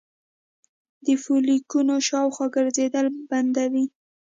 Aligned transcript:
د 1.05 1.07
فولیکونو 1.23 1.93
شاوخوا 2.07 2.45
ګرځیدل 2.55 3.05
بندوي 3.29 3.85